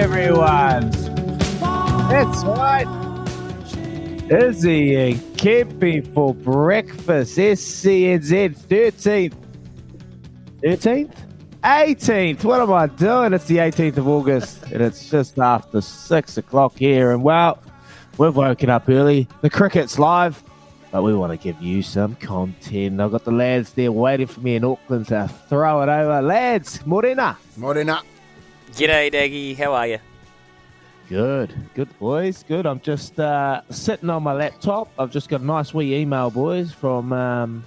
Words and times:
Everyone. 0.00 0.90
That's 2.08 2.42
right. 2.44 2.86
Izzy 4.30 4.96
and 4.96 5.20
Kempy 5.36 6.14
for 6.14 6.34
breakfast. 6.34 7.36
SENZ 7.36 8.56
13th. 8.66 9.34
13th? 10.62 11.14
18th. 11.62 12.44
What 12.44 12.62
am 12.62 12.72
I 12.72 12.86
doing? 12.86 13.34
It's 13.34 13.44
the 13.44 13.58
18th 13.58 13.98
of 13.98 14.08
August, 14.08 14.62
and 14.72 14.80
it's 14.80 15.10
just 15.10 15.38
after 15.38 15.82
6 15.82 16.38
o'clock 16.38 16.78
here. 16.78 17.10
And 17.10 17.22
well, 17.22 17.62
we've 18.16 18.34
woken 18.34 18.70
up 18.70 18.88
early. 18.88 19.28
The 19.42 19.50
cricket's 19.50 19.98
live, 19.98 20.42
but 20.90 21.02
we 21.02 21.12
want 21.12 21.32
to 21.32 21.36
give 21.36 21.60
you 21.60 21.82
some 21.82 22.14
content. 22.16 23.02
I've 23.02 23.10
got 23.10 23.24
the 23.24 23.32
lads 23.32 23.74
there 23.74 23.92
waiting 23.92 24.28
for 24.28 24.40
me 24.40 24.56
in 24.56 24.64
Auckland 24.64 25.08
to 25.08 25.28
throw 25.50 25.82
it 25.82 25.90
over. 25.90 26.22
Lads, 26.22 26.86
Morena. 26.86 27.36
Morena. 27.58 28.00
G'day, 28.72 29.12
Daggy. 29.12 29.56
How 29.56 29.74
are 29.74 29.86
you? 29.86 29.98
Good, 31.08 31.52
good 31.74 31.98
boys, 31.98 32.44
good. 32.46 32.66
I'm 32.66 32.80
just 32.80 33.18
uh, 33.18 33.62
sitting 33.68 34.08
on 34.10 34.22
my 34.22 34.32
laptop. 34.32 34.92
I've 34.96 35.10
just 35.10 35.28
got 35.28 35.40
a 35.40 35.44
nice 35.44 35.74
wee 35.74 35.96
email, 35.96 36.30
boys, 36.30 36.72
from 36.72 37.12
um, 37.12 37.64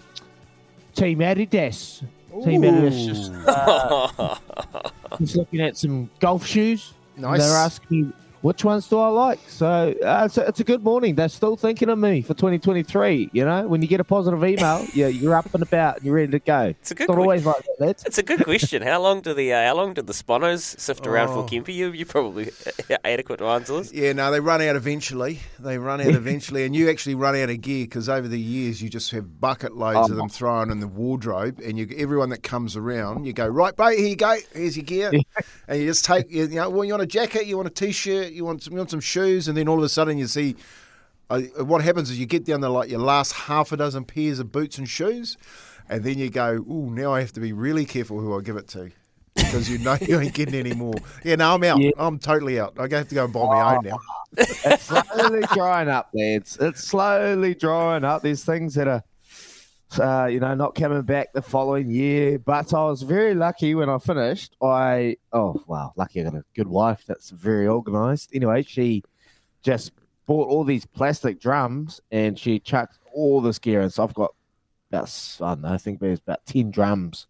Team 0.95 1.19
Adidas. 1.19 2.05
Team 2.45 2.61
Adidas 2.61 3.05
just, 3.05 3.31
uh, 3.45 4.37
just 5.19 5.35
looking 5.35 5.59
at 5.59 5.75
some 5.75 6.09
golf 6.19 6.45
shoes. 6.45 6.93
Nice. 7.17 7.42
They're 7.42 7.58
asking 7.58 8.02
me 8.08 8.13
which 8.43 8.64
ones 8.64 8.87
do 8.87 8.99
I 8.99 9.08
like. 9.08 9.39
So 9.48 9.95
uh, 10.05 10.23
it's, 10.26 10.37
a, 10.37 10.48
it's 10.48 10.59
a 10.59 10.64
good 10.64 10.83
morning. 10.83 11.15
They're 11.15 11.30
still 11.30 11.55
thinking 11.58 11.89
of 11.89 11.98
me 11.98 12.21
for 12.21 12.33
2023. 12.36 13.30
You 13.33 13.45
know, 13.45 13.67
when 13.67 13.81
you 13.81 13.87
get 13.87 13.99
a 13.99 14.04
positive 14.04 14.43
email, 14.43 14.86
yeah, 14.93 15.08
you're 15.08 15.33
up 15.33 15.52
and 15.54 15.64
about 15.64 15.98
and 15.98 16.05
you're 16.05 16.15
ready 16.15 16.31
to 16.33 16.39
go. 16.39 16.73
It's 16.81 16.92
a 16.92 16.95
good 16.95 17.08
Not 17.08 17.15
que- 17.15 17.21
always 17.23 17.45
like 17.45 17.64
that, 17.64 17.76
lads. 17.86 18.04
It's 18.05 18.17
a 18.17 18.23
good 18.23 18.43
question. 18.43 18.81
How 18.83 19.02
long 19.02 19.21
do 19.21 19.33
the 19.33 19.52
uh, 19.54 19.65
how 19.65 19.76
long 19.76 19.93
did 19.93 20.08
the 20.08 20.14
Sponos 20.14 20.80
sift 20.80 21.08
around 21.08 21.30
Oh. 21.30 21.42
for 21.42 21.49
Kempy? 21.49 21.73
You 21.73 21.92
you 21.92 22.05
probably 22.05 22.52
adequate 23.04 23.37
to 23.37 23.45
answer 23.45 23.77
this. 23.77 23.93
Yeah, 23.93 24.14
no, 24.14 24.30
they 24.31 24.39
run 24.39 24.61
out 24.61 24.75
eventually. 24.75 25.39
They 25.60 25.77
run 25.77 26.02
out 26.02 26.08
eventually, 26.14 26.65
and 26.65 26.75
you 26.75 26.89
actually 26.89 27.15
run 27.15 27.36
out 27.36 27.49
of 27.49 27.61
gear 27.61 27.86
because 27.86 28.10
over 28.10 28.27
the 28.27 28.39
years 28.39 28.81
you 28.81 28.89
just 28.89 29.11
have 29.11 29.39
bucket 29.39 29.75
loads 29.75 30.10
of 30.10 30.17
them 30.17 30.30
thrown 30.30 30.70
in 30.70 30.80
the 30.80 30.87
wardrobe, 30.87 31.60
and 31.64 31.77
you 31.77 31.87
everyone 31.98 32.30
that 32.30 32.43
comes 32.43 32.75
around, 32.75 33.25
you 33.25 33.33
go 33.33 33.48
right, 33.48 33.75
bro, 33.75 33.89
here 33.89 34.08
you 34.08 34.15
go, 34.15 34.37
here's 34.54 34.75
your 34.75 34.83
gear, 34.86 35.11
and 35.67 35.80
you 35.80 35.86
just 35.87 36.04
take 36.05 36.30
you, 36.30 36.43
you 36.43 36.55
know, 36.55 36.70
well, 36.70 36.83
you 36.83 36.92
want 36.93 37.04
a 37.04 37.08
jacket, 37.08 37.45
you 37.45 37.55
want 37.55 37.67
a 37.67 37.71
t-shirt, 37.71 38.31
you 38.33 38.45
want 38.45 38.64
some, 38.64 38.73
you 38.73 38.77
want 38.77 38.92
some 38.92 38.99
shoes, 38.99 39.48
and 39.48 39.58
then 39.58 39.67
all 39.67 39.77
of 39.77 39.83
a 39.83 39.89
sudden 39.89 40.17
you 40.17 40.27
see. 40.27 40.55
Uh, 41.30 41.39
what 41.64 41.82
happens 41.82 42.11
is 42.11 42.20
you 42.20 42.26
get 42.26 42.44
down 42.44 42.60
to 42.60 42.70
like 42.70 42.89
your 42.89 42.99
last 42.99 43.32
half 43.32 43.71
a 43.71 43.77
dozen 43.77 44.04
pairs 44.04 44.39
of 44.39 44.52
boots 44.52 44.77
and 44.77 44.88
shoes, 44.88 45.38
and 45.89 46.04
then 46.04 46.17
you 46.20 46.30
go, 46.30 46.55
"Ooh, 46.70 46.92
now 46.92 47.14
I 47.14 47.22
have 47.22 47.32
to 47.33 47.39
be 47.39 47.54
really 47.54 47.86
careful 47.86 48.20
who 48.20 48.38
I 48.38 48.42
give 48.42 48.58
it 48.58 48.67
to." 48.70 48.92
Because 49.36 49.70
you 49.70 49.77
know 49.80 49.98
you 50.02 50.20
ain't 50.20 50.33
getting 50.33 50.55
any 50.55 50.73
more. 50.73 50.95
Yeah, 51.23 51.36
no, 51.36 51.55
I'm 51.55 51.64
out. 51.64 51.80
Yeah. 51.80 51.92
I'm 51.98 52.20
totally 52.20 52.60
out. 52.60 52.77
I 52.77 52.93
have 52.95 53.08
to 53.08 53.16
go 53.16 53.26
and 53.26 53.33
buy 53.33 53.45
my 53.45 53.76
own 53.77 53.83
now. 53.86 53.99
It's 54.36 54.83
slowly 54.83 55.43
drying 55.54 55.89
up, 55.89 56.10
lads. 56.14 56.58
It's 56.60 56.83
slowly 56.83 57.54
drying 57.54 58.04
up. 58.04 58.23
There's 58.23 58.43
things 58.43 58.73
that 58.73 58.88
are, 58.88 59.04
uh, 59.99 60.27
you 60.30 60.39
know, 60.39 60.54
not 60.55 60.76
coming 60.76 61.02
back 61.02 61.33
the 61.33 61.42
following 61.42 61.89
year. 61.89 62.39
But 62.39 62.73
I 62.73 62.86
was 62.86 63.02
very 63.02 63.33
lucky 63.33 63.76
when 63.76 63.89
I 63.89 63.98
finished. 63.98 64.55
I, 64.61 65.17
oh, 65.31 65.61
wow, 65.67 65.93
lucky 65.95 66.21
I 66.21 66.23
got 66.23 66.36
a 66.36 66.43
good 66.55 66.67
wife 66.67 67.04
that's 67.08 67.30
very 67.30 67.67
organised. 67.67 68.31
Anyway, 68.33 68.64
she 68.64 69.04
just 69.64 69.92
bought 70.26 70.49
all 70.49 70.64
these 70.64 70.86
plastic 70.86 71.39
drums 71.39 72.02
and 72.11 72.37
she 72.37 72.59
chucked 72.59 72.98
all 73.14 73.42
this 73.42 73.59
gear 73.59 73.81
in. 73.81 73.89
So 73.89 74.04
I've 74.04 74.14
got 74.14 74.33
about, 74.89 75.37
I 75.42 75.49
don't 75.49 75.61
know, 75.61 75.70
I 75.70 75.77
think 75.77 75.99
there's 75.99 76.20
about 76.20 76.45
10 76.45 76.71
drums 76.71 77.27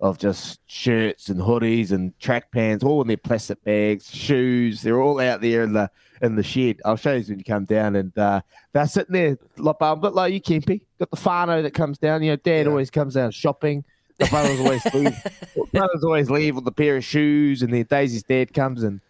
of 0.00 0.18
just 0.18 0.60
shirts 0.66 1.28
and 1.28 1.38
hoodies 1.40 1.90
and 1.92 2.18
track 2.18 2.50
pants, 2.52 2.82
all 2.82 3.02
in 3.02 3.08
their 3.08 3.16
plastic 3.18 3.62
bags, 3.64 4.10
shoes. 4.10 4.80
They're 4.82 5.00
all 5.00 5.20
out 5.20 5.40
there 5.42 5.62
in 5.62 5.72
the 5.74 5.90
in 6.22 6.36
the 6.36 6.42
shed. 6.42 6.80
I'll 6.84 6.96
show 6.96 7.14
you 7.14 7.24
when 7.28 7.38
you 7.38 7.44
come 7.44 7.64
down, 7.66 7.96
and 7.96 8.16
uh, 8.18 8.40
they're 8.72 8.86
sitting 8.86 9.12
there, 9.12 9.38
like 9.58 9.76
a 9.80 9.96
bit 9.96 10.14
like 10.14 10.32
you, 10.32 10.40
Kempy. 10.40 10.80
Got 10.98 11.10
the 11.10 11.16
whānau 11.16 11.62
that 11.62 11.74
comes 11.74 11.98
down. 11.98 12.22
You 12.22 12.30
know, 12.32 12.36
Dad 12.36 12.64
Yeah. 12.66 12.70
always 12.70 12.90
comes 12.90 13.14
down 13.14 13.30
shopping. 13.30 13.84
The 14.18 14.26
brothers 14.26 14.60
always 14.60 14.84
leave. 14.94 15.16
brothers 15.72 16.04
always 16.04 16.30
leave 16.30 16.56
with 16.56 16.66
a 16.66 16.72
pair 16.72 16.96
of 16.96 17.04
shoes, 17.04 17.62
and 17.62 17.72
then 17.72 17.86
Daisy's 17.88 18.22
dad 18.22 18.52
comes 18.52 18.82
and, 18.82 19.00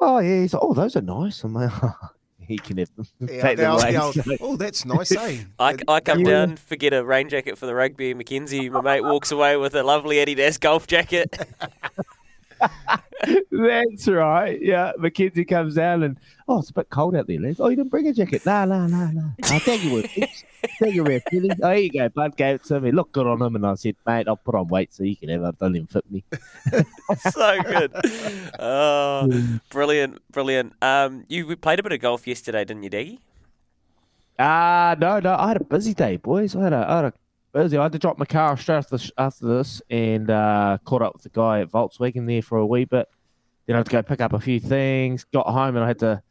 oh 0.00 0.18
yeah, 0.20 0.40
he's 0.42 0.54
like, 0.54 0.62
oh 0.62 0.72
those 0.74 0.96
are 0.96 1.02
nice. 1.02 1.42
I'm 1.44 1.52
like, 1.54 1.70
he 2.46 2.56
can 2.58 2.76
have 2.78 2.94
them. 2.96 3.06
Yeah, 3.20 3.42
Take 3.42 3.56
them 3.58 3.76
the 3.78 3.82
away. 3.82 3.96
old- 3.98 4.16
oh, 4.40 4.56
that's 4.56 4.84
nice, 4.94 5.12
eh? 5.12 5.38
I, 5.58 5.76
I 5.88 6.00
come 6.00 6.20
Yeah. 6.20 6.30
down, 6.46 6.56
forget 6.56 6.92
a 6.92 7.04
rain 7.04 7.28
jacket 7.28 7.58
for 7.58 7.66
the 7.66 7.74
rugby. 7.74 8.14
McKenzie, 8.14 8.70
my 8.70 8.80
mate, 8.80 9.02
walks 9.02 9.30
away 9.32 9.56
with 9.56 9.74
a 9.74 9.82
lovely 9.82 10.16
Adidas 10.16 10.58
golf 10.60 10.86
jacket. 10.86 11.36
That's 13.50 14.08
right. 14.08 14.60
Yeah, 14.60 14.92
Mackenzie 14.98 15.44
comes 15.44 15.74
down 15.74 16.02
and 16.02 16.18
oh, 16.48 16.58
it's 16.60 16.70
a 16.70 16.72
bit 16.72 16.88
cold 16.90 17.14
out 17.16 17.26
there, 17.26 17.40
lads. 17.40 17.60
Oh, 17.60 17.68
you 17.68 17.76
didn't 17.76 17.90
bring 17.90 18.06
a 18.06 18.12
jacket? 18.12 18.44
No, 18.46 18.64
no, 18.64 18.86
no, 18.86 19.06
no. 19.06 19.30
I'll 19.44 19.60
take 19.60 19.82
you 19.84 19.94
with. 19.94 20.10
With, 20.84 21.22
Oh, 21.62 21.70
here 21.70 21.76
you 21.76 21.90
go. 21.90 22.08
Bud 22.08 22.36
gave 22.36 22.56
it 22.56 22.64
to 22.64 22.80
me. 22.80 22.90
Look 22.92 23.12
good 23.12 23.26
on 23.26 23.40
him, 23.40 23.56
and 23.56 23.66
I 23.66 23.74
said, 23.74 23.96
mate, 24.06 24.28
I'll 24.28 24.36
put 24.36 24.54
on 24.54 24.68
weight 24.68 24.92
so 24.92 25.02
you 25.02 25.16
can 25.16 25.28
have 25.30 25.42
it. 25.42 25.58
Doesn't 25.58 25.76
even 25.76 25.86
fit 25.86 26.10
me. 26.10 26.24
so 27.30 27.62
good. 27.62 27.92
Oh, 28.58 29.58
brilliant, 29.70 30.20
brilliant. 30.30 30.74
Um, 30.82 31.24
you 31.28 31.56
played 31.56 31.80
a 31.80 31.82
bit 31.82 31.92
of 31.92 32.00
golf 32.00 32.26
yesterday, 32.26 32.64
didn't 32.64 32.82
you, 32.82 32.90
Daggy? 32.90 33.18
Ah, 34.38 34.96
no, 34.98 35.20
no. 35.20 35.34
I 35.34 35.48
had 35.48 35.56
a 35.56 35.64
busy 35.64 35.94
day, 35.94 36.16
boys. 36.16 36.56
I 36.56 36.64
had 36.64 36.72
a, 36.72 36.86
I 36.88 36.96
had 36.96 37.04
a 37.06 37.12
busy. 37.52 37.78
I 37.78 37.84
had 37.84 37.92
to 37.92 37.98
drop 37.98 38.18
my 38.18 38.24
car 38.24 38.56
straight 38.56 38.76
after, 38.76 38.98
after 39.16 39.46
this 39.46 39.80
and 39.88 40.30
uh, 40.30 40.78
caught 40.84 41.02
up 41.02 41.14
with 41.14 41.22
the 41.22 41.28
guy 41.30 41.60
at 41.60 41.70
Volkswagen 41.70 42.26
there 42.26 42.42
for 42.42 42.58
a 42.58 42.66
wee 42.66 42.84
bit. 42.84 43.08
Then 43.66 43.76
I 43.76 43.78
had 43.78 43.86
to 43.86 43.92
go 43.92 44.02
pick 44.02 44.20
up 44.20 44.32
a 44.32 44.40
few 44.40 44.60
things. 44.60 45.24
Got 45.24 45.46
home 45.46 45.76
and 45.76 45.84
I 45.84 45.88
had 45.88 46.00
to 46.00 46.22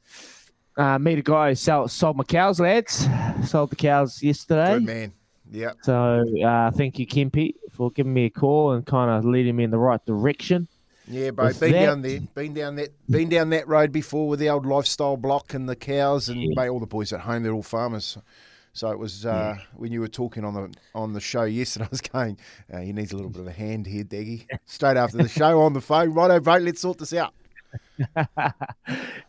uh, 0.78 0.98
meet 1.00 1.20
a 1.20 1.22
guy 1.22 1.50
who 1.50 1.56
sell, 1.56 1.88
sold 1.88 2.18
my 2.18 2.24
cows, 2.24 2.60
lads. 2.60 3.08
Sold 3.46 3.72
the 3.72 3.75
cows 3.75 4.22
yesterday. 4.24 4.74
Good 4.75 4.86
man. 4.86 5.14
Yeah. 5.52 5.74
So 5.84 6.24
uh, 6.44 6.72
thank 6.72 6.98
you, 6.98 7.06
Kempy, 7.06 7.56
for 7.72 7.92
giving 7.92 8.14
me 8.14 8.25
a 8.25 8.30
call 8.30 8.72
and 8.72 8.86
kind 8.86 9.12
of 9.12 9.24
leading 9.25 9.56
me 9.56 9.64
in 9.64 9.70
the 9.70 9.78
right 9.78 10.04
direction. 10.06 10.68
Yeah, 11.08 11.31
bro. 11.31 11.48
With 11.48 11.60
Been 11.60 11.72
that- 11.74 11.86
down 11.86 12.02
there. 12.02 12.20
Been 12.34 12.54
down 12.54 12.75
that. 12.78 12.90
Been 13.10 13.30
down 13.30 13.50
that 13.50 13.68
road 13.68 13.92
before 13.92 14.28
with 14.30 14.40
the 14.40 14.50
old 14.50 14.66
lifestyle 14.66 15.18
block 15.18 15.54
and 15.54 15.68
the 15.68 15.75
cows 15.75 16.30
and 16.30 16.40
mate, 16.56 16.70
all 16.70 16.80
the 16.80 16.88
boys 16.88 17.12
at 17.14 17.20
home. 17.22 17.44
They're 17.44 17.54
all 17.54 17.62
farmers. 17.62 18.18
So 18.75 18.90
it 18.90 18.98
was 18.98 19.24
uh, 19.25 19.58
when 19.75 19.92
you 19.92 20.00
were 20.02 20.08
talking 20.08 20.44
on 20.44 20.56
the 20.56 20.74
on 20.96 21.14
the 21.14 21.20
show 21.20 21.44
yesterday. 21.44 21.86
I 21.88 21.90
was 21.92 22.02
going, 22.02 22.38
uh, 22.74 22.80
he 22.80 22.92
needs 22.94 23.12
a 23.12 23.16
little 23.16 23.30
bit 23.30 23.42
of 23.42 23.48
a 23.48 23.52
hand 23.52 23.86
here, 23.86 24.04
Daggy. 24.04 24.48
Straight 24.66 24.98
after 24.98 25.18
the 25.18 25.28
show 25.30 25.62
on 25.62 25.74
the 25.74 25.81
phone, 25.81 26.12
righto, 26.14 26.40
bro. 26.40 26.58
Let's 26.58 26.81
sort 26.81 26.98
this 26.98 27.14
out. 27.14 27.34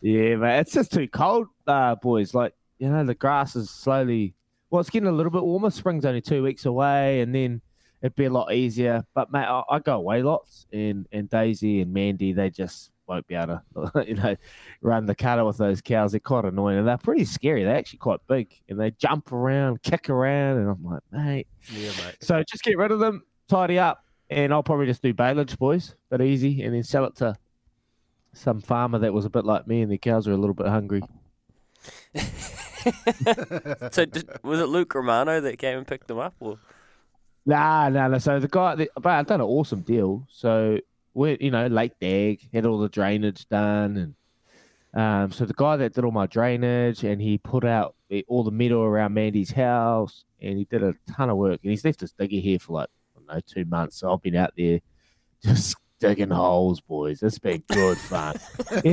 yeah, 0.01 0.35
mate. 0.35 0.59
It's 0.59 0.73
just 0.73 0.91
too 0.91 1.07
cold, 1.07 1.47
uh, 1.67 1.95
boys. 1.95 2.33
Like, 2.33 2.53
you 2.79 2.89
know, 2.89 3.03
the 3.03 3.15
grass 3.15 3.55
is 3.55 3.69
slowly 3.69 4.35
well, 4.69 4.81
it's 4.81 4.89
getting 4.89 5.07
a 5.07 5.11
little 5.11 5.31
bit 5.31 5.43
warmer. 5.43 5.69
Spring's 5.69 6.05
only 6.05 6.21
two 6.21 6.43
weeks 6.43 6.65
away, 6.65 7.21
and 7.21 7.33
then 7.33 7.61
it'd 8.01 8.15
be 8.15 8.25
a 8.25 8.29
lot 8.29 8.53
easier. 8.53 9.05
But 9.13 9.31
mate, 9.31 9.45
I, 9.45 9.63
I 9.69 9.79
go 9.79 9.95
away 9.95 10.21
lots, 10.21 10.65
and 10.73 11.07
and 11.11 11.29
Daisy 11.29 11.81
and 11.81 11.93
Mandy, 11.93 12.33
they 12.33 12.49
just 12.49 12.91
won't 13.07 13.25
be 13.27 13.35
able 13.35 13.61
to, 13.75 14.05
you 14.07 14.15
know, 14.15 14.35
run 14.81 15.05
the 15.05 15.15
cutter 15.15 15.45
with 15.45 15.57
those 15.57 15.81
cows. 15.81 16.11
They're 16.11 16.19
quite 16.19 16.45
annoying, 16.45 16.79
and 16.79 16.87
they're 16.87 16.97
pretty 16.97 17.25
scary. 17.25 17.63
They're 17.63 17.77
actually 17.77 17.99
quite 17.99 18.19
big, 18.27 18.53
and 18.67 18.79
they 18.79 18.91
jump 18.91 19.31
around, 19.31 19.81
kick 19.81 20.09
around, 20.09 20.57
and 20.57 20.69
I'm 20.69 20.83
like, 20.83 21.03
mate. 21.11 21.47
Yeah, 21.71 21.91
mate. 22.03 22.17
So 22.21 22.43
just 22.49 22.63
get 22.63 22.77
rid 22.77 22.91
of 22.91 22.99
them, 22.99 23.23
tidy 23.47 23.79
up, 23.79 24.03
and 24.29 24.53
I'll 24.53 24.63
probably 24.63 24.87
just 24.87 25.01
do 25.01 25.13
bailage, 25.13 25.57
boys, 25.57 25.95
but 26.09 26.21
easy, 26.21 26.63
and 26.63 26.73
then 26.73 26.83
sell 26.83 27.05
it 27.05 27.15
to 27.17 27.37
some 28.35 28.61
farmer 28.61 28.99
that 28.99 29.13
was 29.13 29.25
a 29.25 29.29
bit 29.29 29.45
like 29.45 29.67
me, 29.67 29.81
and 29.81 29.91
the 29.91 29.97
cows 29.97 30.27
are 30.27 30.33
a 30.33 30.37
little 30.37 30.53
bit 30.53 30.67
hungry. 30.67 31.01
so 33.91 34.05
did, 34.05 34.29
was 34.43 34.59
it 34.59 34.69
Luke 34.69 34.93
Romano 34.93 35.41
that 35.41 35.57
came 35.57 35.77
and 35.77 35.87
picked 35.87 36.07
them 36.07 36.19
up? 36.19 36.35
Or 36.39 36.59
Nah, 37.45 37.89
nah, 37.89 38.07
nah. 38.07 38.17
So 38.17 38.39
the 38.39 38.47
guy, 38.47 38.75
the, 38.75 38.91
but 38.95 39.11
I've 39.11 39.27
done 39.27 39.41
an 39.41 39.47
awesome 39.47 39.81
deal. 39.81 40.27
So 40.31 40.79
we, 41.13 41.37
you 41.39 41.51
know, 41.51 41.67
Lake 41.67 41.93
Dag 41.99 42.41
had 42.51 42.65
all 42.65 42.79
the 42.79 42.89
drainage 42.89 43.47
done, 43.49 43.97
and 43.97 44.99
um, 44.99 45.31
so 45.31 45.45
the 45.45 45.53
guy 45.53 45.77
that 45.77 45.93
did 45.93 46.03
all 46.03 46.11
my 46.11 46.25
drainage, 46.25 47.03
and 47.03 47.21
he 47.21 47.37
put 47.37 47.63
out 47.63 47.95
the, 48.09 48.25
all 48.27 48.43
the 48.43 48.51
metal 48.51 48.81
around 48.81 49.13
Mandy's 49.13 49.51
house, 49.51 50.25
and 50.41 50.57
he 50.57 50.65
did 50.65 50.83
a 50.83 50.95
ton 51.15 51.29
of 51.29 51.37
work, 51.37 51.59
and 51.61 51.69
he's 51.69 51.85
left 51.85 52.01
us 52.01 52.13
digger 52.17 52.37
here 52.37 52.59
for 52.59 52.73
like 52.73 52.89
I 53.15 53.19
don't 53.19 53.27
know 53.27 53.41
two 53.45 53.65
months. 53.65 53.99
So 53.99 54.11
I've 54.11 54.23
been 54.23 54.35
out 54.35 54.53
there 54.57 54.79
just 55.43 55.75
digging 55.99 56.29
holes, 56.29 56.81
boys. 56.81 57.21
It's 57.23 57.39
been 57.39 57.63
good 57.69 57.97
fun. 57.97 58.35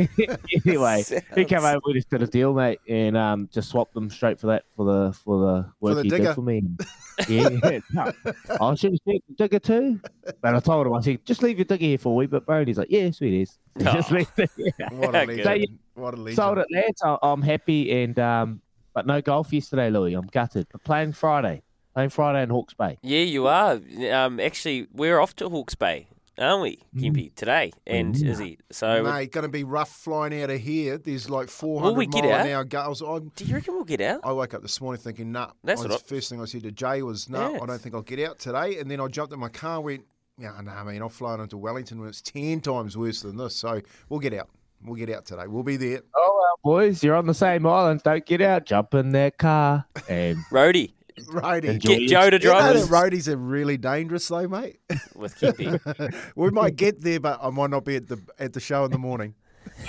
anyway, 0.67 1.05
he 1.35 1.45
came 1.45 1.65
over, 1.65 1.81
we 1.87 1.95
just 1.95 2.11
did 2.11 2.23
a 2.23 2.27
deal, 2.27 2.53
mate, 2.55 2.81
and 2.89 3.17
um, 3.17 3.49
just 3.53 3.69
swapped 3.71 3.95
them 3.95 4.11
straight 4.11 4.39
for 4.41 4.49
that 4.49 4.65
for 4.77 4.85
the 4.85 5.13
for 5.13 5.39
the 5.41 5.71
work 5.81 5.97
the 5.97 6.03
he 6.05 6.09
digger. 6.11 6.25
did 6.27 6.35
for 6.35 6.43
me. 6.43 6.63
yeah, 7.29 7.49
no, 7.93 8.13
I 8.61 8.75
should 8.75 8.93
have 8.93 9.01
said 9.07 9.21
the 9.29 9.35
digger 9.37 9.59
too, 9.59 10.01
but 10.41 10.55
I 10.55 10.61
told 10.61 10.87
him 10.87 10.95
I 10.95 11.01
said 11.01 11.25
just 11.25 11.43
leave 11.43 11.59
your 11.59 11.65
digger 11.65 11.85
here 11.87 11.99
for 11.99 12.11
a 12.11 12.15
wee 12.15 12.27
bit, 12.27 12.47
bro. 12.47 12.59
And 12.59 12.69
he's 12.69 12.79
like, 12.79 12.91
yeah, 12.91 13.11
sweet 13.11 13.43
is. 13.43 13.59
Just 13.79 14.11
Oh. 14.13 14.15
leave 14.17 14.29
it 14.37 14.51
here. 14.57 14.73
What 14.93 15.15
a 15.15 15.27
Good. 15.27 15.45
legend. 15.45 15.79
What 15.95 16.15
a 16.15 16.17
legend. 16.17 16.37
Sold 16.37 16.59
it, 16.59 16.67
lads. 16.71 17.03
I- 17.05 17.19
I'm 17.23 17.43
happy, 17.43 18.03
and 18.03 18.19
um, 18.19 18.63
but 18.95 19.07
no 19.07 19.21
golf 19.21 19.53
yesterday, 19.53 19.91
Louis. 19.91 20.15
I'm 20.15 20.27
gutted. 20.27 20.67
But 20.73 20.85
playing 20.85 21.13
Friday, 21.13 21.63
playing 21.95 22.11
Friday 22.11 22.43
in 22.43 22.51
Hawke's 22.51 22.75
Bay. 22.75 22.99
yeah, 23.03 23.21
you 23.21 23.47
are. 23.47 23.81
Um, 24.13 24.41
actually, 24.41 24.87
we're 24.93 25.19
off 25.21 25.35
to 25.37 25.49
Hawke's 25.49 25.75
Bay, 25.75 26.07
aren't 26.43 26.63
we, 26.63 26.79
Mm. 26.95 27.35
Today? 27.35 27.73
And 27.87 28.15
is 28.17 28.39
he 28.39 28.59
So 28.71 29.03
Mate, 29.03 29.31
going 29.33 29.43
to 29.45 29.49
be 29.49 29.65
rough 29.65 29.91
flying 29.91 30.43
out 30.43 30.51
of 30.51 30.61
here. 30.61 30.99
There's 30.99 31.31
like 31.31 31.49
400 31.49 31.97
we 31.97 32.07
get 32.07 32.25
mile 32.25 32.33
out? 32.35 32.47
an 32.47 32.53
hour 32.53 32.65
gulls. 32.65 33.01
I'm, 33.03 33.31
do 33.37 33.45
you 33.45 33.55
reckon 33.55 33.75
we'll 33.75 33.85
get 33.85 34.01
out? 34.01 34.21
I 34.25 34.33
woke 34.33 34.53
up 34.55 34.63
this 34.63 34.81
morning 34.81 35.01
thinking, 35.01 35.33
nah. 35.33 35.53
That's 35.65 35.81
I 35.83 35.85
what 35.89 35.93
I- 35.93 35.99
first 36.07 36.29
thing 36.29 36.41
I 36.41 36.45
said 36.45 36.63
to 36.65 36.73
Jay 36.73 37.03
was, 37.03 37.29
nah, 37.31 37.51
Yes. 37.51 37.63
I 37.63 37.67
don't 37.67 37.81
think 37.81 37.95
I'll 37.95 38.03
get 38.03 38.21
out 38.21 38.39
today. 38.39 38.79
And 38.79 38.91
then 38.91 39.01
I 39.01 39.07
jumped 39.09 39.33
in 39.33 39.41
my 39.41 39.49
car 39.49 39.77
and 39.77 39.85
went, 39.85 40.05
yeah, 40.39 40.53
no, 40.63 40.71
I 40.73 40.83
mean, 40.85 41.03
I've 41.03 41.13
flown 41.13 41.41
into 41.41 41.57
Wellington 41.57 42.01
when 42.01 42.09
it's 42.09 42.21
10 42.23 42.61
times 42.61 42.97
worse 42.97 43.21
than 43.23 43.37
this. 43.37 43.55
So 43.55 43.81
we'll 44.09 44.21
get 44.21 44.35
out. 44.35 44.49
We'll 44.85 44.97
get 44.97 45.11
out 45.11 45.25
today. 45.27 45.47
We'll 45.47 45.63
be 45.63 45.77
there. 45.77 46.01
Oh 46.17 46.57
well, 46.65 46.75
boys, 46.81 47.05
you're 47.05 47.15
on 47.15 47.27
the 47.27 47.35
same 47.35 47.65
island. 47.67 48.03
Don't 48.03 48.27
get 48.27 48.41
out. 48.41 48.67
Jump 48.67 48.95
in 48.95 49.11
that 49.11 49.39
car 49.39 49.85
and 50.09 50.39
Roadie, 50.51 50.93
Roadie. 51.27 51.65
Enjoy 51.65 51.99
get. 51.99 52.09
Joe 52.09 52.31
to 52.31 52.37
You 52.37 52.49
know 52.49 52.53
drive 52.53 52.77
us 52.77 52.89
roadies 52.89 53.29
are 53.29 53.37
really 53.37 53.77
dangerous 53.77 54.29
though, 54.29 54.49
mate. 54.49 54.79
with 55.15 55.37
Gimpy. 55.39 56.25
we 56.37 56.51
might 56.51 56.77
get 56.77 57.01
there, 57.01 57.21
but 57.21 57.41
I 57.43 57.51
might 57.51 57.71
not 57.71 57.85
be 57.85 57.97
at 57.97 58.09
the 58.09 58.19
at 58.39 58.53
the 58.53 58.61
show 58.61 58.85
in 58.85 58.91
the 58.91 58.99
morning. 58.99 59.35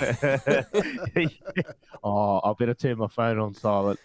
oh, 2.04 2.40
I 2.42 2.52
better 2.58 2.74
turn 2.74 2.98
my 2.98 3.08
phone 3.08 3.38
on 3.38 3.54
silent. 3.54 4.00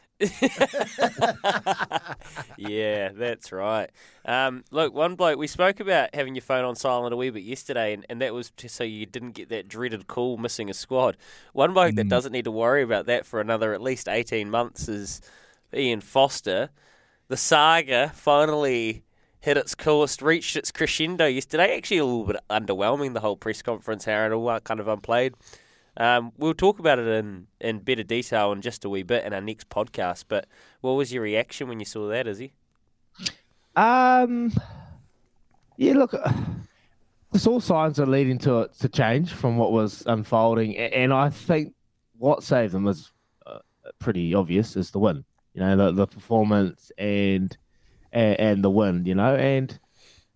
yeah, 2.58 3.10
that's 3.14 3.52
right. 3.52 3.90
Um, 4.26 4.66
look, 4.72 4.94
one 4.94 5.16
bloke, 5.16 5.40
we 5.40 5.48
spoke 5.48 5.80
about 5.80 6.14
having 6.14 6.36
your 6.36 6.42
phone 6.42 6.66
on 6.66 6.76
silent 6.76 7.14
a 7.14 7.18
wee 7.18 7.30
bit 7.30 7.44
yesterday, 7.44 7.94
and, 7.94 8.06
and 8.10 8.22
that 8.22 8.34
was 8.34 8.52
just 8.52 8.76
so 8.76 8.84
you 8.84 9.06
didn't 9.06 9.32
get 9.32 9.48
that 9.50 9.70
dreaded 9.70 10.08
call 10.08 10.38
missing 10.38 10.70
a 10.70 10.74
squad. 10.74 11.16
One 11.54 11.74
bloke 11.74 11.96
that 11.96 12.10
doesn't 12.10 12.34
need 12.34 12.46
to 12.46 12.52
worry 12.52 12.84
about 12.84 13.06
that 13.06 13.26
for 13.26 13.40
another 13.40 13.74
at 13.74 13.82
least 13.82 14.10
18 14.10 14.50
months 14.50 14.90
is 14.90 15.22
Ian 15.74 16.02
Foster. 16.02 16.70
The 17.30 17.38
saga 17.38 18.12
finally 18.16 19.04
hit 19.40 19.56
its 19.56 19.76
coolest, 19.76 20.22
reached 20.24 20.56
its 20.56 20.72
crescendo 20.72 21.28
yesterday. 21.28 21.78
Actually, 21.78 22.00
a 22.00 22.06
little 22.06 22.26
bit 22.26 22.38
underwhelming, 22.50 23.14
the 23.14 23.20
whole 23.20 23.38
press 23.38 23.62
conference, 23.62 24.08
Aaron, 24.08 24.34
all 24.34 24.50
uh, 24.50 24.60
kind 24.60 24.80
of 24.80 24.88
unplayed. 24.88 25.36
Um, 25.96 26.32
we'll 26.38 26.56
talk 26.56 26.80
about 26.80 26.98
it 26.98 27.08
in, 27.08 27.46
in 27.62 27.80
better 27.80 28.02
detail 28.02 28.52
in 28.52 28.62
just 28.62 28.84
a 28.84 28.90
wee 28.90 29.04
bit 29.04 29.26
in 29.26 29.34
our 29.34 29.42
next 29.42 29.70
podcast. 29.70 30.26
But 30.28 30.48
what 30.82 30.94
was 30.94 31.14
your 31.14 31.22
reaction 31.22 31.68
when 31.68 31.80
you 31.80 31.86
saw 31.86 32.08
that, 32.08 32.28
Izzy? 32.28 32.54
Um, 33.76 34.52
yeah, 35.78 35.94
look, 35.94 36.16
this 37.32 37.46
all 37.46 37.62
signs 37.62 38.00
are 38.00 38.08
leading 38.08 38.40
to 38.40 38.62
it 38.62 38.74
to 38.80 38.90
change 38.90 39.32
from 39.34 39.58
what 39.58 39.72
was 39.72 40.02
unfolding, 40.08 40.76
and 40.78 41.14
I 41.14 41.30
think 41.30 41.76
what 42.18 42.42
saved 42.42 42.74
them 42.74 42.86
was 42.86 43.12
uh, 43.46 43.60
pretty 44.00 44.34
obvious: 44.34 44.76
is 44.76 44.90
the 44.90 45.00
win. 45.00 45.26
You 45.60 45.66
know, 45.66 45.76
the, 45.76 45.92
the 45.92 46.08
performance 46.08 46.90
and, 46.98 47.56
and 48.14 48.40
and 48.40 48.64
the 48.64 48.70
win. 48.70 49.06
You 49.06 49.16
know, 49.16 49.36
and 49.36 49.78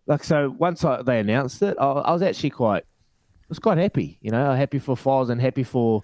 like 0.06 0.24
so, 0.24 0.50
once 0.50 0.84
I, 0.84 1.02
they 1.02 1.20
announced 1.20 1.62
it, 1.62 1.78
I, 1.80 1.86
I 1.86 2.12
was 2.12 2.22
actually 2.22 2.50
quite, 2.50 2.84
I 2.84 3.46
was 3.48 3.60
quite 3.60 3.78
happy. 3.78 4.18
You 4.22 4.32
know, 4.32 4.54
happy 4.54 4.80
for 4.80 4.96
Foz 4.96 5.30
and 5.30 5.40
happy 5.40 5.64
for 5.64 6.04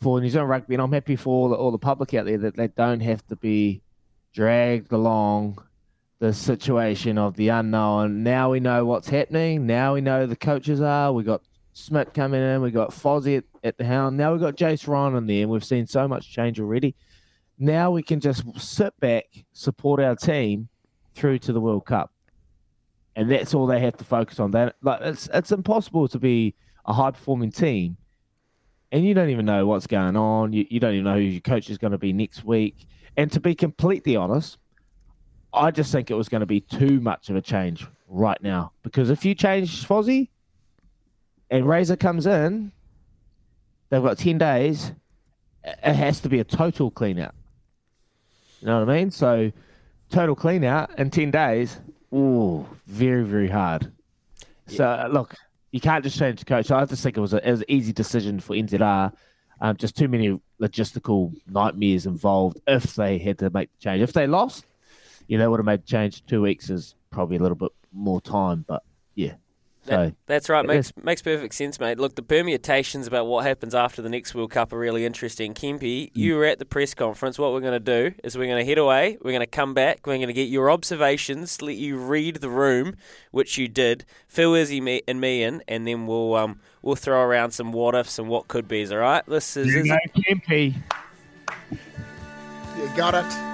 for 0.00 0.18
New 0.20 0.30
Zealand 0.30 0.48
rugby, 0.48 0.74
and 0.74 0.82
I'm 0.82 0.92
happy 0.92 1.16
for 1.16 1.34
all 1.34 1.48
the, 1.50 1.56
all 1.56 1.70
the 1.70 1.78
public 1.78 2.14
out 2.14 2.24
there 2.24 2.38
that 2.38 2.56
they 2.56 2.68
don't 2.68 3.00
have 3.00 3.26
to 3.26 3.36
be 3.36 3.82
dragged 4.32 4.92
along 4.92 5.58
the 6.18 6.32
situation 6.32 7.18
of 7.18 7.36
the 7.36 7.48
unknown. 7.48 8.22
Now 8.22 8.50
we 8.52 8.60
know 8.60 8.86
what's 8.86 9.08
happening. 9.08 9.66
Now 9.66 9.94
we 9.94 10.00
know 10.00 10.26
the 10.26 10.36
coaches 10.36 10.80
are. 10.80 11.12
We 11.12 11.22
got 11.22 11.42
Schmidt 11.74 12.14
coming 12.14 12.40
in. 12.40 12.62
We 12.62 12.70
got 12.70 12.90
Fozzie 12.90 13.38
at, 13.38 13.44
at 13.62 13.76
the 13.76 13.84
helm. 13.84 14.16
Now 14.16 14.32
we've 14.32 14.40
got 14.40 14.56
Jace 14.56 14.88
Ryan 14.88 15.16
in 15.16 15.26
there, 15.26 15.42
and 15.42 15.50
we've 15.50 15.64
seen 15.64 15.86
so 15.86 16.08
much 16.08 16.30
change 16.30 16.58
already. 16.58 16.94
Now 17.58 17.90
we 17.90 18.02
can 18.02 18.20
just 18.20 18.44
sit 18.60 18.98
back, 19.00 19.26
support 19.52 20.00
our 20.00 20.16
team 20.16 20.68
through 21.14 21.38
to 21.40 21.52
the 21.52 21.60
World 21.60 21.86
Cup, 21.86 22.12
and 23.14 23.30
that's 23.30 23.54
all 23.54 23.66
they 23.66 23.80
have 23.80 23.96
to 23.98 24.04
focus 24.04 24.40
on. 24.40 24.50
That 24.50 24.76
like 24.82 25.00
it's 25.02 25.28
it's 25.32 25.52
impossible 25.52 26.08
to 26.08 26.18
be 26.18 26.54
a 26.84 26.92
high 26.92 27.12
performing 27.12 27.52
team, 27.52 27.96
and 28.90 29.04
you 29.04 29.14
don't 29.14 29.30
even 29.30 29.46
know 29.46 29.66
what's 29.66 29.86
going 29.86 30.16
on. 30.16 30.52
You 30.52 30.66
you 30.68 30.80
don't 30.80 30.94
even 30.94 31.04
know 31.04 31.14
who 31.14 31.20
your 31.20 31.40
coach 31.40 31.70
is 31.70 31.78
going 31.78 31.92
to 31.92 31.98
be 31.98 32.12
next 32.12 32.44
week. 32.44 32.86
And 33.16 33.30
to 33.30 33.38
be 33.38 33.54
completely 33.54 34.16
honest, 34.16 34.58
I 35.52 35.70
just 35.70 35.92
think 35.92 36.10
it 36.10 36.14
was 36.14 36.28
going 36.28 36.40
to 36.40 36.46
be 36.46 36.60
too 36.60 37.00
much 37.00 37.30
of 37.30 37.36
a 37.36 37.40
change 37.40 37.86
right 38.08 38.40
now 38.42 38.72
because 38.82 39.10
if 39.10 39.24
you 39.24 39.34
change 39.34 39.86
Fozzie 39.86 40.28
and 41.50 41.68
Razor 41.68 41.96
comes 41.96 42.26
in, 42.26 42.72
they've 43.88 44.02
got 44.02 44.18
10 44.18 44.38
days. 44.38 44.92
It 45.62 45.94
has 45.94 46.20
to 46.20 46.28
be 46.28 46.40
a 46.40 46.44
total 46.44 46.90
clean 46.90 47.18
out. 47.20 47.34
You 48.64 48.70
know 48.70 48.80
what 48.80 48.88
I 48.88 48.96
mean? 48.96 49.10
So, 49.10 49.52
total 50.08 50.34
clean 50.34 50.64
out 50.64 50.98
in 50.98 51.10
10 51.10 51.30
days, 51.30 51.78
ooh, 52.14 52.66
very, 52.86 53.22
very 53.22 53.48
hard. 53.48 53.92
So, 54.68 54.86
uh, 54.86 55.06
look, 55.12 55.34
you 55.70 55.82
can't 55.82 56.02
just 56.02 56.18
change 56.18 56.38
the 56.38 56.46
coach. 56.46 56.70
I 56.70 56.82
just 56.86 57.02
think 57.02 57.18
it 57.18 57.20
was, 57.20 57.34
a, 57.34 57.46
it 57.46 57.50
was 57.50 57.60
an 57.60 57.66
easy 57.68 57.92
decision 57.92 58.40
for 58.40 58.56
NZR. 58.56 59.12
Um, 59.60 59.76
just 59.76 59.98
too 59.98 60.08
many 60.08 60.40
logistical 60.62 61.34
nightmares 61.46 62.06
involved 62.06 62.58
if 62.66 62.94
they 62.94 63.18
had 63.18 63.38
to 63.40 63.50
make 63.50 63.70
the 63.70 63.78
change. 63.82 64.00
If 64.00 64.14
they 64.14 64.26
lost, 64.26 64.64
you 65.28 65.36
know, 65.36 65.50
would 65.50 65.60
have 65.60 65.66
made 65.66 65.82
the 65.82 65.86
change. 65.86 66.24
Two 66.24 66.40
weeks 66.40 66.70
is 66.70 66.94
probably 67.10 67.36
a 67.36 67.40
little 67.40 67.56
bit 67.56 67.70
more 67.92 68.22
time, 68.22 68.64
but 68.66 68.82
yeah. 69.14 69.34
So 69.86 70.12
That's 70.26 70.48
right. 70.48 70.64
It 70.64 70.68
Makes 70.68 70.92
makes 71.02 71.22
perfect 71.22 71.54
sense, 71.54 71.78
mate. 71.78 71.98
Look, 71.98 72.14
the 72.14 72.22
permutations 72.22 73.06
about 73.06 73.26
what 73.26 73.44
happens 73.44 73.74
after 73.74 74.00
the 74.00 74.08
next 74.08 74.34
World 74.34 74.50
Cup 74.50 74.72
are 74.72 74.78
really 74.78 75.04
interesting. 75.04 75.52
Kempy, 75.52 76.10
you 76.14 76.36
were 76.36 76.46
at 76.46 76.58
the 76.58 76.64
press 76.64 76.94
conference. 76.94 77.38
What 77.38 77.52
we're 77.52 77.60
going 77.60 77.84
to 77.84 78.10
do 78.10 78.14
is 78.24 78.38
we're 78.38 78.46
going 78.46 78.64
to 78.64 78.68
head 78.68 78.78
away. 78.78 79.18
We're 79.20 79.32
going 79.32 79.40
to 79.40 79.46
come 79.46 79.74
back. 79.74 80.06
We're 80.06 80.16
going 80.16 80.28
to 80.28 80.32
get 80.32 80.48
your 80.48 80.70
observations, 80.70 81.60
let 81.60 81.76
you 81.76 81.98
read 81.98 82.36
the 82.36 82.48
room, 82.48 82.96
which 83.30 83.58
you 83.58 83.68
did. 83.68 84.06
Phil, 84.26 84.54
Izzy, 84.54 84.80
me, 84.80 85.02
and 85.06 85.20
me 85.20 85.42
in, 85.42 85.62
and 85.68 85.86
then 85.86 86.06
we'll 86.06 86.34
um 86.34 86.60
we'll 86.82 86.96
throw 86.96 87.20
around 87.22 87.50
some 87.50 87.72
what 87.72 87.94
ifs 87.94 88.18
and 88.18 88.28
what 88.28 88.48
could 88.48 88.66
be's. 88.66 88.90
All 88.90 88.98
right. 88.98 89.24
This 89.26 89.56
is 89.56 89.74
Izzy. 89.74 89.88
no 89.88 89.98
Kempy. 90.16 90.74
You 92.78 92.90
got 92.96 93.14
it. 93.14 93.53